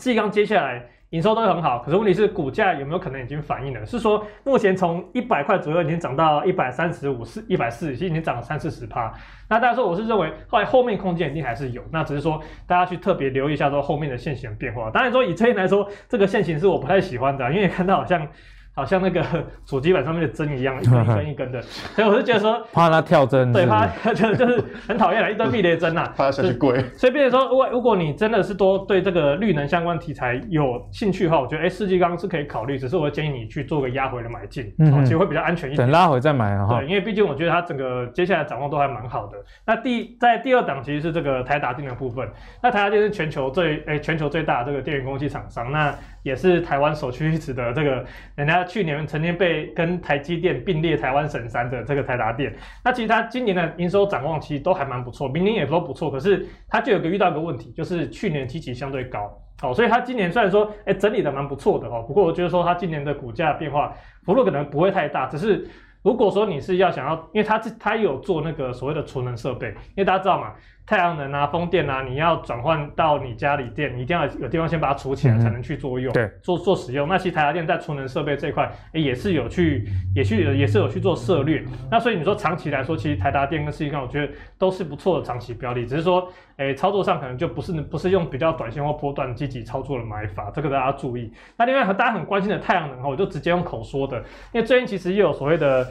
[0.00, 3.84] 世纪钢接下来营收都很好，可是问题是股价有没有可能已经反映了？
[3.84, 9.12] 是说目前从一百块左右已经涨到一百三十五、四一百四十，已经涨了三四十趴。
[9.48, 14.90] 那大家说，我是认为后来后面空间一定还是有，那只是说大家去特别留意一下说后面的线型变化。
[14.90, 18.26] 当然说以这边来说，这个线型是我不太喜欢的，因为看到好像。
[18.74, 19.22] 好像那个
[19.66, 26.80] 主机板上面的针一样，一根一根 一根的，所以我是觉得说怕它跳针，对，怕就 就是很讨厌了，一堆避雷针呐，怕它下去跪。
[26.96, 35.78] 所以，变成说，如果如果你真的是多对这个绿能相关题材有兴趣的话，我觉得哎，世纪钢是可以考虑，只是我建议你去做个压回的买进，嗯，其实会比较安全一点。
[35.86, 39.36] 等拉回再买啊，对，因为毕竟我觉得它整个接下来展望都还蛮好的。
[39.66, 42.28] 那第在第二档其实是这个台达电的部分，
[42.62, 45.94] 那台达电是全球最哎全球最大的这个电源供气厂商，那。
[46.22, 48.04] 也是台湾首屈一指的这个，
[48.34, 52.54] 人家去年曾经被跟台积电并列台湾省三的这个台达电，
[52.84, 59.30] 那其实它今年的营收展望其实都还蛮不错，明年也都不错，可是它就有个遇到一个问题，就是去年基期相对高。
[59.62, 63.94] 哦，所以它今年虽然说哎整理的蛮不错的哦，不过我觉得说它今年的股价变化
[64.24, 65.66] 幅度可能不会太大，只是。
[66.02, 70.54] 如果说你是要想要，因为它它有做那个所谓的储能设备，因为大家知道嘛，
[70.90, 77.06] 太阳能啊、风电啊，你要转换到你家里电，你一定要有地方先把它储起来，才能去作用，嗯、对，做做使用。
[77.06, 81.64] 那其实台达电在储能设备这一块，也是有去，也去，也是有去做策略。
[81.88, 91.32] 那所以你说长期来说，其实台达电跟世纪钢，我觉得都是不错的长期标的，只是说，诶，操作上可能就不是不是用比较短线或波段积极操作的买法，这个大家注意。
[91.56, 94.18] 那另外和大家很关心的太阳能，我就直接用口说的，
[94.50, 95.86] 因为最近其实也有所谓的。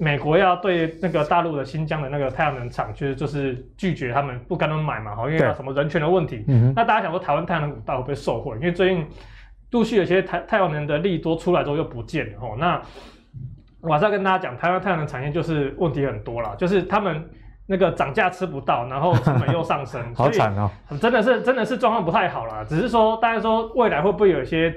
[0.00, 6.44] 美国要对那个大陆的新疆的那个太阳能厂，其实就是拒绝他们不跟他们买嘛，哈，因为有什么人权的问题。
[6.46, 8.54] 嗯、那大家想说台湾太阳能股到底会不会受惠？
[8.56, 9.04] 因为最近
[9.72, 12.80] 陆续有些太太阳能的利多出来之后又不见了，哦，那
[13.80, 17.28] 我还是要跟大家讲，台湾太阳能产业就是问题很多啦，就是他们
[17.66, 20.70] 那个涨价吃不到，然后成本又上升， 好惨哦，
[21.00, 22.64] 真的是真的是状况不太好啦。
[22.64, 24.72] 只是说大家说未来会不会有一些？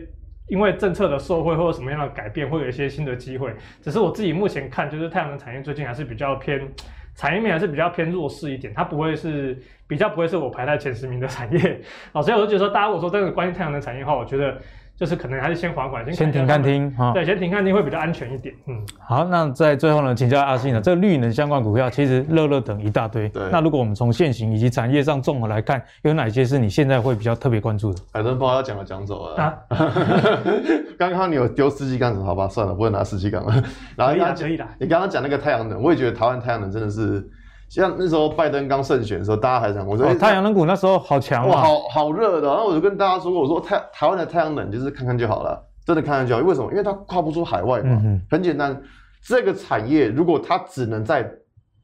[0.51, 3.55] 因为政策的受惠或者什么样的改变，会有一些新的机会。
[3.81, 6.69] 只是我自己目前看，就是太阳能产业最近还是比较偏
[7.15, 11.81] 产业面还是比较偏弱势一点，它不会是比较不会是我排在前十名的产业。
[12.11, 14.57] 哦，所以我就觉得，大家如果说真的关心太阳能产业的话，我觉得。
[15.01, 18.53] 就是可能还是先缓缓，先先停看听哈，对，先停看听会比较安全一点。
[18.67, 23.27] 嗯，好，那在最后呢，请教阿信呢，这个绿能相关股票其实乐乐等一大堆。
[23.29, 27.99] 对，那如果我们从现行以及产业上综合来看，有哪些是你现在会比较特别关注的？
[28.13, 29.57] 海豚帮他讲了讲走了啊。
[30.99, 33.63] 刚刚你有丢世纪钢子，好吧，算了，不会拿世纪钢了。
[33.95, 34.35] 然后你刚
[34.77, 37.27] 你刚刚讲那个太阳能，我也觉得台湾太阳能真的是。
[37.71, 42.49] 像那时候拜登刚胜选的时候，大家还想，我说、哦、太阳能股那时候好强哇，好好热的。
[42.49, 46.41] 然后我就跟大家说过，我说太台湾的太阳能就是看看就好了，真的看看就好。
[46.41, 46.69] 为什么？
[46.69, 48.01] 因为它跨不出海外嘛。
[48.03, 48.77] 嗯、很简单，
[49.25, 51.25] 这个产业如果它只能在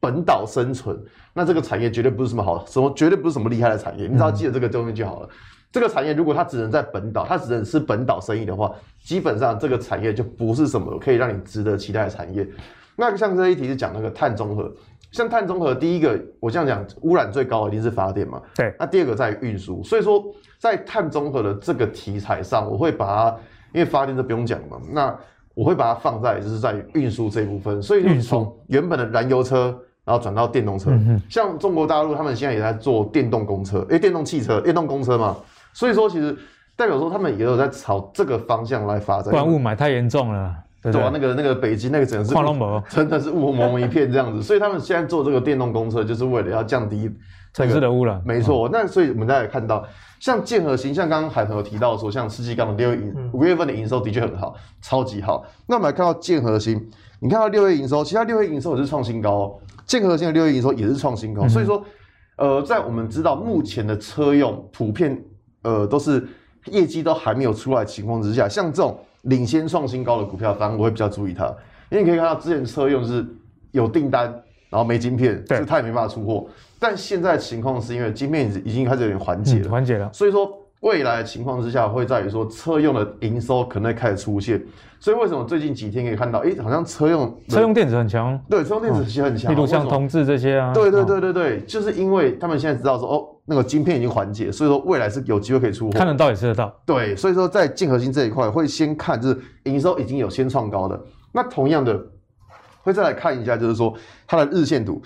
[0.02, 1.02] 本岛生存，
[1.34, 4.08] 那这个产业绝对不是什么好，什么绝对不是什么厉害的产业。
[4.08, 5.28] 你只要记得这个东西就好了。
[5.32, 5.36] 嗯、
[5.72, 8.70] 这个产业如果它只能在本岛，它只能是本岛生意的话，
[9.06, 12.46] 基本上这个产业就不是什么可以让你值得期待的产业。
[12.98, 14.70] 那像这一题是讲那个碳中和。
[15.18, 18.40] 像碳中和，第一个我这样讲，污染最高的一定是发电嘛。
[18.56, 18.72] 对。
[18.78, 20.24] 那第二个在运输，所以说
[20.60, 23.38] 在碳中和的这个题材上，我会把它，
[23.74, 25.18] 因为发电就不用讲嘛，那
[25.56, 27.82] 我会把它放在就是在运输这一部分。
[27.82, 30.92] 所以就从原本的燃油车，然后转到电动车。
[30.92, 31.20] 嗯。
[31.28, 35.36] 像中国大陆他们现在也在做电动公车，因为，电动汽车、电动公车嘛。
[35.74, 36.38] 所以说其实
[36.76, 39.32] 代表说他们也有在朝这个方向来发展。
[39.32, 40.56] 不然雾霾太严重了。
[40.82, 42.34] 对啊，那个那个北京那个城市，
[42.90, 47.12] 真的是雾蒙蒙一片这样子，所以他们现在做这个电动公车，就是为了要降低
[47.52, 48.22] 城市的污染。
[48.24, 49.84] 没错，那所以我们大家也看到，
[50.20, 55.44] 像建和兴，像刚刚海朋有提到说，像世纪港的六月营五月份的营收的确很好，超级好。
[55.66, 56.80] 那我们来看到建和兴，
[57.20, 59.56] 你看到六月营收，其他六月营收也是创新高哦。
[59.86, 61.84] 建和兴的六月营收也是创新高，所以说，
[62.38, 65.22] 呃，在我们知道目前的车用普遍
[65.64, 66.26] 呃都是
[66.66, 68.98] 业绩都还没有出来的情况之下，像这种。
[69.28, 71.46] 领先创新高的股票，反而我会比较注意它，
[71.90, 73.26] 因为你可以看到之前车用是
[73.72, 74.26] 有订单，
[74.70, 76.48] 然后没晶片，所以它也没办法出货。
[76.80, 80.10] 但现在的情况是因为晶片已经开始有点缓解了，缓、嗯、解了。
[80.14, 80.50] 所以说
[80.82, 84.62] 未来的情况之下，会在于说车用的营收可能会开始出现。
[85.00, 93.28] 所以为什么最近几天可以看到，哎、欸，好像车用车用电子很强，对，车用电子其实很强，例如像通志这些啊，对对对对对，就是因为他们现在知道说哦。
[93.50, 96.70] 那个晶片已经缓解，所以说未来是有机会可以出货，看得到也吃得到。
[96.86, 101.02] 对，所以说在建和兴这一块会先看，就是营收已经有先创高的。
[101.32, 101.98] 那同样的，
[102.82, 103.94] 会再来看一下，就是说
[104.28, 105.02] 它的日线图。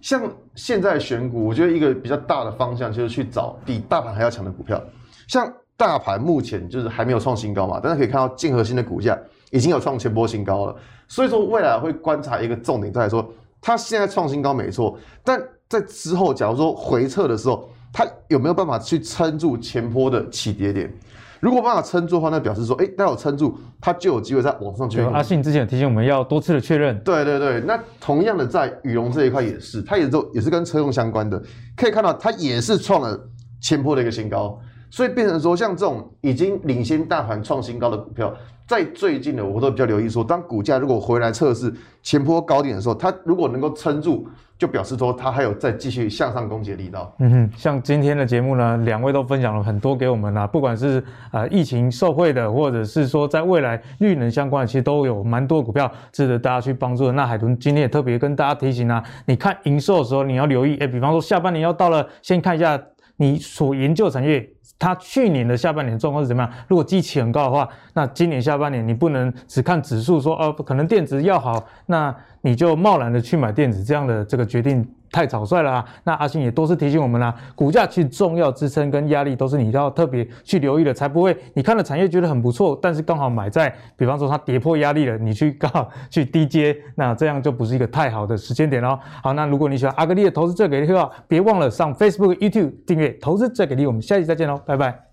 [0.00, 0.22] 像
[0.54, 4.80] 现在选股，我觉得一个比较大的方向就是去找比大盘还要强的股票。
[5.26, 9.18] 像大盘目前就是还没有创新高嘛，但是可以看到竞合心的股价
[9.50, 10.76] 已经有创前波新高了。
[11.08, 13.28] 所以说未来会观察一个重点，在说
[13.60, 17.68] 它现在创新高没错，但在之后假如说回撤的时候。
[17.92, 20.92] 它有没有办法去撑住前坡的起跌点？
[21.40, 25.00] 如果办法撑住的话，那表示说，哎、欸，它有撑住，它就有机会再往上去。
[25.00, 26.98] 阿信之前有提醒我们要多次的确认。
[27.02, 31.42] 对对对，那同样的在羽绒这一块也是，它也都也是跟车用相关的，
[31.74, 33.18] 可以看到它也是创了
[33.58, 34.60] 前坡的一个新高，
[34.90, 38.34] 所以变成说像这种已经领先大盘创新高的股票，
[38.66, 41.72] 在最近的我都比较留意说，当股价如果回来测试
[42.02, 44.28] 前波高点的时候，它如果能够撑住。
[44.60, 47.10] 就表示说，它还有再继续向上攻击的力道。
[47.18, 57.12] 嗯哼，像今天的节目呢，两位都分享了很多给我们啊，不管是呃疫情受惠的，或者是说在未来绿能相关的，其实都有蛮多股票值得大家去帮助的。
[57.12, 62.78] 那海豚今天也特别跟大家提醒啊，你看营收的时候你要留意，哎，比方说下半年要到了，先看一下
[63.16, 64.46] 你所研究的产业
[64.80, 66.50] 它去年的下半年状况是怎么样？
[66.66, 67.68] 如果基期很高的话，
[68.00, 74.82] 那今年下半年你不能只看指数说哦，可能电子要好，那你就贸然的去买电子，这样的这个决定
[75.12, 75.84] 太草率了啊。
[76.04, 88.98] 那阿信也多次提醒我们啦，股价其实重要支撑跟压力都是你要特别去留意的，才不会你看了产业觉得很不错，但是刚好买在，比方说它跌破压力了，你去刚好去低接，那这样就不是一个太好的时间点哦。
[89.22, 93.86] 好，那如果你喜欢阿格力的投资最给力的话，别忘了上 Facebook、YouTube 订阅投资最给力。
[93.86, 95.09] 我们下期再见喽，拜拜。